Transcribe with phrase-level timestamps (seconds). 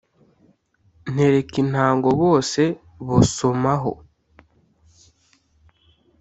[1.13, 2.61] Ntereka intango bose
[3.07, 3.91] bosomaho